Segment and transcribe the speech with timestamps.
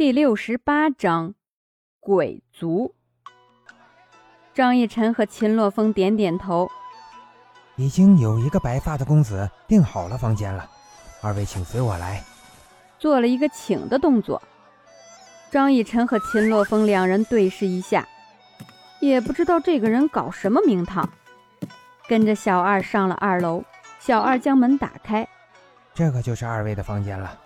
[0.00, 1.34] 第六十八章，
[2.00, 2.94] 鬼族。
[4.54, 6.70] 张逸晨和秦洛风点点头，
[7.76, 10.66] 已经有一个白发的公子订好了房间了，
[11.20, 12.24] 二位请随我来。
[12.98, 14.40] 做了一个请的动作。
[15.50, 18.08] 张逸晨和秦洛风两人对视一下，
[19.02, 21.06] 也不知道这个人搞什么名堂，
[22.08, 23.62] 跟着小二上了二楼。
[23.98, 25.28] 小二将门打开，
[25.92, 27.38] 这个就是二位的房间了。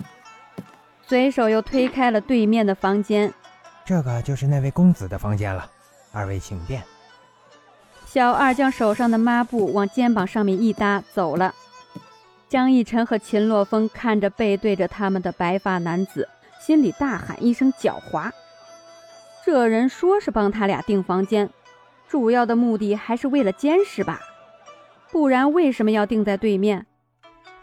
[1.06, 3.32] 随手又推开了对面的房间，
[3.84, 5.70] 这个就是那位公子的房间了，
[6.12, 6.82] 二位请便。
[8.06, 11.54] 小二将手上的抹布往肩膀上面一搭，走了。
[12.48, 16.28] 江逸晨和秦洛风看着背对着他们的白发男子，
[16.60, 18.30] 心里大喊一声狡猾。
[19.44, 21.50] 这人说是帮他俩订房间，
[22.08, 24.20] 主要的目的还是为了监视吧？
[25.10, 26.86] 不然为什么要订在对面？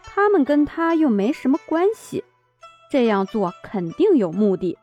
[0.04, 2.22] 他们跟他又没什么关系。
[2.92, 4.76] 这样做肯定有目的。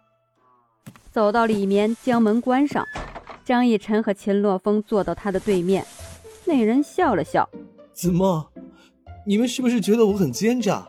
[1.12, 2.84] 走到里面，将门关上。
[3.46, 5.86] 张逸晨和秦洛风坐到他的对面。
[6.44, 7.48] 那人笑了笑
[7.94, 8.52] ：“怎么，
[9.28, 10.88] 你们是不是觉得我很奸诈？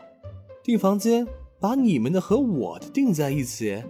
[0.63, 1.27] 订房间
[1.59, 3.83] 把你们的和我的订在一起？”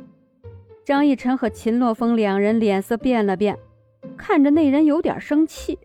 [0.83, 3.57] 张逸晨和秦洛风两人脸色变了变，
[4.17, 5.79] 看着那人有点生气。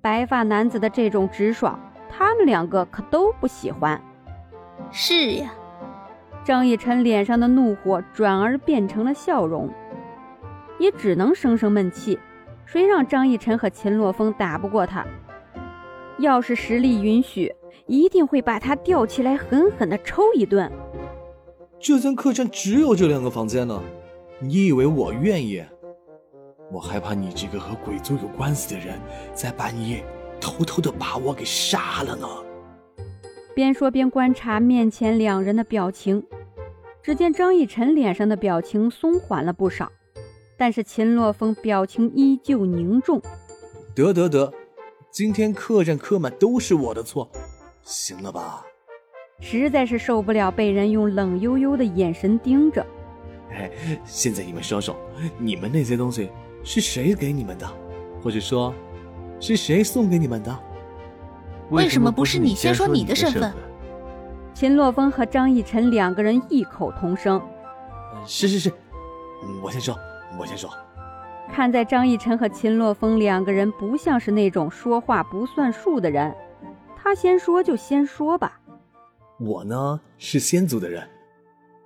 [0.00, 4.02] 白发男子的这种直爽，他们两个可都不喜欢。
[4.90, 5.52] 是呀。
[6.48, 9.68] 张逸晨脸上的怒火转而变成了笑容，
[10.78, 12.18] 也只能生生闷气。
[12.64, 15.04] 谁让张逸晨和秦洛风打不过他？
[16.18, 17.54] 要是实力允许，
[17.86, 20.72] 一定会把他吊起来狠狠地抽一顿。
[21.78, 23.78] 这间客栈只有这两个房间呢，
[24.40, 25.62] 你以为我愿意？
[26.72, 28.98] 我害怕你这个和鬼族有关系的人，
[29.34, 30.02] 再半夜
[30.40, 32.26] 偷偷的把我给杀了呢。
[33.54, 36.24] 边说边观察面前两人的表情。
[37.08, 39.90] 只见张逸晨脸上的表情松缓了不少，
[40.58, 43.18] 但是秦洛风表情依旧凝重。
[43.94, 44.52] 得得得，
[45.10, 47.26] 今天客栈客满都是我的错，
[47.82, 48.62] 行了吧？
[49.40, 52.86] 实在是受不了被人用冷悠悠的眼神盯着。
[53.52, 53.70] 哎，
[54.04, 54.94] 现在你们说说，
[55.38, 56.28] 你们那些东西
[56.62, 57.66] 是谁给你们的？
[58.22, 58.74] 或者说，
[59.40, 60.54] 是谁送给你们的？
[61.70, 63.50] 为什么不是你先说你的身份？
[64.58, 67.40] 秦洛风和张逸晨两个人异口同声
[68.26, 68.72] ：“是是是，
[69.62, 69.96] 我先说，
[70.36, 70.68] 我先说。”
[71.48, 76.34] 看在张逸晨和秦洛风两个人不像是那种说话不算数的人，
[76.96, 78.60] 他先说就先说吧。
[79.38, 81.08] 我呢是仙族的人，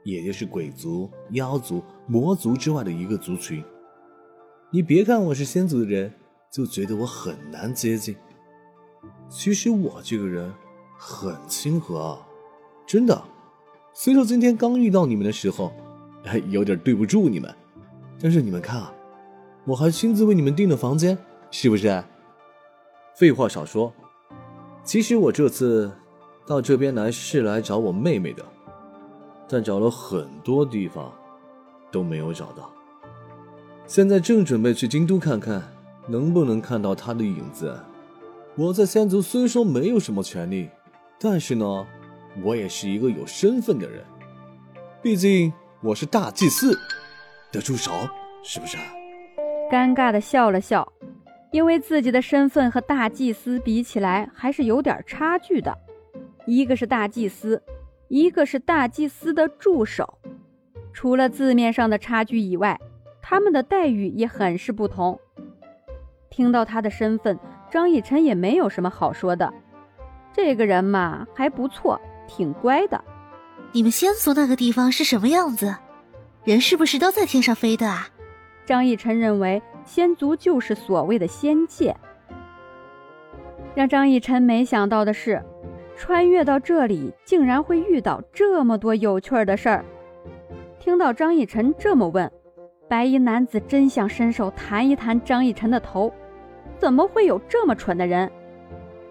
[0.03, 3.63] 也就是鬼族、妖族、魔族之外的一个族群。
[4.71, 6.11] 你别看我是仙族的人，
[6.51, 8.17] 就觉得我很难接近。
[9.29, 10.51] 其实我这个人
[10.97, 12.19] 很亲和。
[12.93, 13.25] 真的，
[13.95, 15.73] 虽说今天刚遇到你们的时候，
[16.51, 17.51] 有点对不住你们，
[18.21, 18.93] 但是你们看啊，
[19.65, 21.17] 我还亲自为你们订了房间，
[21.51, 22.05] 是不是？
[23.15, 23.91] 废话少说，
[24.85, 25.91] 其实我这次
[26.47, 28.45] 到这边来是来找我妹妹的，
[29.49, 31.11] 但找了很多地方
[31.91, 32.71] 都没有找到，
[33.87, 35.63] 现在正准备去京都看看，
[36.07, 37.75] 能不能看到她的影子。
[38.55, 40.69] 我在仙族虽说没有什么权利，
[41.19, 41.87] 但是呢。
[42.41, 44.03] 我也是一个有身份的人，
[45.03, 46.79] 毕竟我是大祭司
[47.51, 47.93] 的助手，
[48.43, 48.79] 是不是？
[49.71, 50.91] 尴尬的笑了笑，
[51.51, 55.77] 因为自己的身份和大祭司比起来还是有点差距的。
[56.47, 57.63] 一个是大祭司，
[58.09, 60.19] 一个是大祭司的助手。
[60.93, 62.79] 除了字面上的差距以外，
[63.21, 65.19] 他们的待遇也很是不同。
[66.31, 67.39] 听到他的身份，
[67.71, 69.53] 张逸晨也没有什么好说的。
[70.33, 72.01] 这个人嘛，还不错。
[72.27, 73.03] 挺乖的，
[73.73, 75.75] 你们仙族那个地方是什么样子？
[76.45, 78.09] 人是不是都在天上飞的啊？
[78.67, 81.97] 张逸晨认为仙族就是所谓的仙界。
[83.75, 85.43] 让张逸晨没想到的是，
[85.97, 89.85] 穿越到这里竟然会遇到这么多有趣的事儿。
[90.79, 92.31] 听到张逸晨这么问，
[92.89, 96.13] 白衣男子真想伸手弹一弹张逸晨的头。
[96.79, 98.31] 怎么会有这么蠢的人？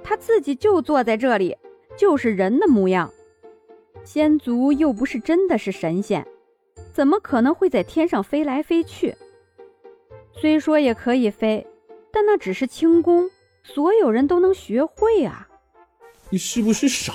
[0.03, 1.55] 他自己就坐在这里。
[1.97, 3.11] 就是人的模样，
[4.03, 6.25] 仙族又不是真的是神仙，
[6.93, 9.15] 怎么可能会在天上飞来飞去？
[10.33, 11.67] 虽说也可以飞，
[12.11, 13.29] 但那只是轻功，
[13.63, 15.47] 所有人都能学会啊！
[16.29, 17.13] 你是不是傻？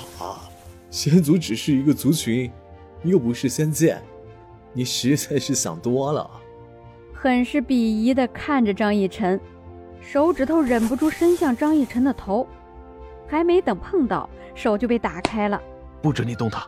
[0.89, 2.49] 仙族只是一个族群，
[3.03, 3.97] 又不是仙界，
[4.71, 6.29] 你实在是想多了。
[7.13, 9.39] 很是鄙夷的看着张逸晨，
[9.99, 12.47] 手指头忍不住伸向张逸晨的头。
[13.27, 15.61] 还没等碰到，手就被打开了。
[16.01, 16.67] 不准你动他！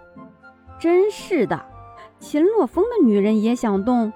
[0.79, 1.65] 真是的，
[2.19, 4.11] 秦洛风的女人也想动。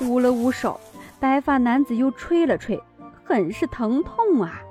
[0.00, 0.80] 捂了捂手，
[1.20, 2.80] 白发男子又吹了吹，
[3.24, 4.62] 很是疼痛啊！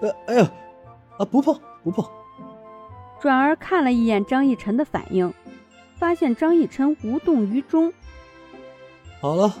[0.00, 0.50] 呃，哎呀，
[1.18, 2.04] 啊，不碰不碰。
[3.20, 5.32] 转而看了一眼张逸晨的反应，
[5.98, 7.92] 发现张逸晨无动于衷。
[9.20, 9.54] 好了，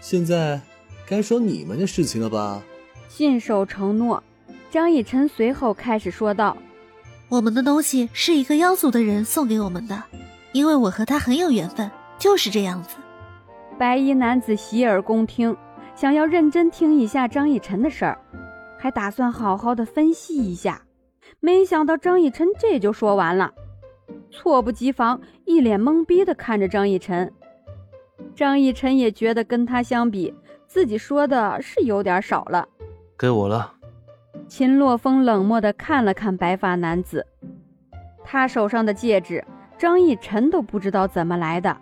[0.00, 0.60] 现在
[1.06, 2.62] 该说你们的事情了吧？
[3.08, 4.22] 信守承诺，
[4.76, 6.54] 张逸晨随后开始说道
[7.30, 10.02] ：“我们的东西是一个妖族的人送给我们的，
[10.52, 12.96] 因为我和他很有缘分，就是这样子。”
[13.78, 15.56] 白衣男子洗耳恭听，
[15.94, 18.18] 想要认真听一下张逸晨的事儿，
[18.78, 20.82] 还打算好好的分析一下。
[21.40, 23.50] 没想到张逸晨这就说完了，
[24.30, 27.32] 猝不及防，一脸懵逼的看着张逸晨。
[28.34, 30.34] 张逸晨也觉得跟他相比，
[30.68, 32.68] 自己说的是有点少了。
[33.16, 33.72] 该我了。
[34.48, 37.26] 秦洛风冷漠的看了看白发男子，
[38.24, 39.44] 他手上的戒指，
[39.76, 41.76] 张逸晨都不知道怎么来的。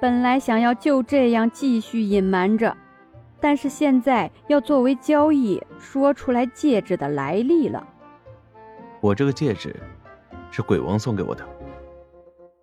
[0.00, 2.76] 本来想要就这样继续隐瞒着，
[3.40, 7.86] 但是现在要作为交易说出来戒指的来历了。
[9.00, 9.74] 我这个戒指
[10.50, 11.46] 是鬼王送给我的。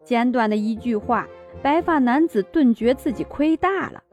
[0.03, 1.25] 简短的一句话，
[1.61, 4.03] 白发男子顿觉自己亏大了。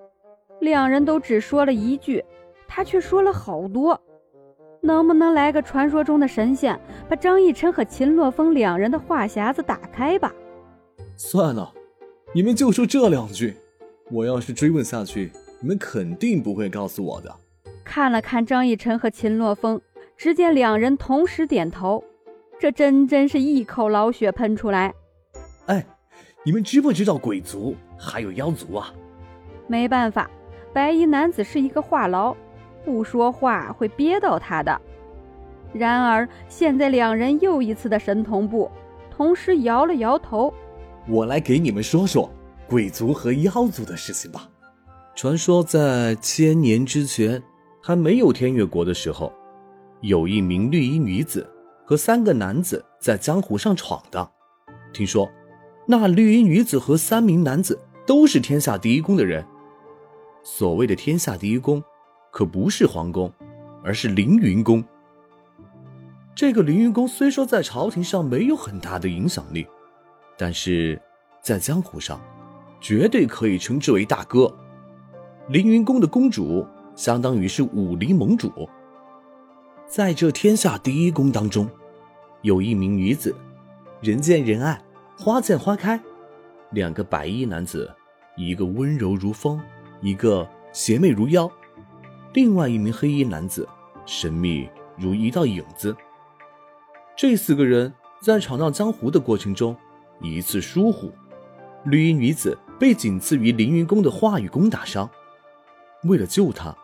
[0.60, 2.24] 两人都只说了一句，
[2.68, 4.00] 他却说了好多。
[4.80, 6.78] 能不能来个传说中的神仙，
[7.08, 10.32] 把张逸晨和秦洛风两人的话匣子打开吧？
[11.16, 11.72] 算了。
[12.32, 13.56] 你们就说这两句，
[14.10, 17.34] 我要是追问下去，你们肯定不会告诉我的。
[17.84, 19.80] 看了看张逸晨和秦洛风，
[20.16, 22.04] 只见两人同时点头，
[22.58, 24.94] 这真真是一口老血喷出来。
[25.66, 25.84] 哎，
[26.44, 28.94] 你们知不知道鬼族还有妖族啊？
[29.66, 30.30] 没办法，
[30.72, 32.36] 白衣男子是一个话痨，
[32.84, 34.80] 不说话会憋到他的。
[35.72, 38.70] 然而现在两人又一次的神同步，
[39.10, 40.52] 同时摇了摇头。
[41.08, 42.30] 我来给你们说说
[42.68, 44.48] 鬼族和妖族的事情吧。
[45.14, 47.42] 传说在千年之前，
[47.82, 49.32] 还没有天越国的时候，
[50.00, 51.48] 有一名绿衣女子
[51.84, 54.30] 和三个男子在江湖上闯荡。
[54.92, 55.30] 听说，
[55.86, 59.44] 那绿衣女子和三名男子都是天下第一宫的人。
[60.42, 61.82] 所谓的天下第一宫，
[62.30, 63.32] 可不是皇宫，
[63.82, 64.84] 而是凌云宫。
[66.34, 69.66] 这个凌云宫虽说在朝廷上没有很大的影响力。
[70.38, 70.98] 但是，
[71.42, 72.18] 在江湖上，
[72.80, 74.50] 绝对可以称之为大哥。
[75.48, 76.66] 凌云宫的宫主
[76.96, 78.50] 相当于是武林盟主。
[79.86, 81.68] 在这天下第一宫当中，
[82.40, 83.34] 有一名女子，
[84.00, 84.80] 人见人爱，
[85.18, 86.00] 花见花开。
[86.70, 87.92] 两个白衣男子，
[88.36, 89.60] 一个温柔如风，
[90.00, 91.50] 一个邪魅如妖。
[92.32, 93.68] 另外一名黑衣男子，
[94.06, 95.96] 神秘如一道影子。
[97.16, 99.76] 这四个人在闯荡江湖的过程中。
[100.22, 101.10] 一次疏忽，
[101.84, 105.08] 绿衣女子被仅次于凌云宫的化雨宫打伤。
[106.04, 106.76] 为了救她，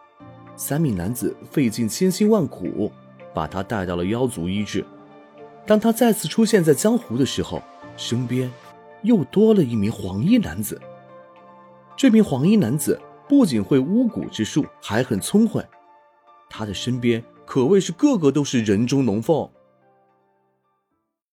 [0.57, 2.91] 三名男子费尽千辛万苦，
[3.35, 4.83] 把她带到了妖族医治。
[5.67, 7.63] 当她再次出现在江湖的时候，
[7.99, 8.51] 身边
[9.03, 10.81] 又多了一名黄衣男子。
[11.95, 15.65] 这名黄衣男子不仅会巫蛊之术，还很聪慧。
[16.49, 19.49] 他的身边可谓是个个都是人中龙凤。